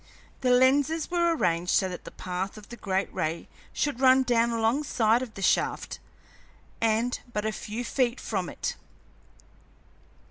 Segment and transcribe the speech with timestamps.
[0.39, 4.49] The lenses were arranged so that the path of the great ray should run down
[4.49, 5.99] alongside of the shaft
[6.81, 8.75] and but a few feet from it.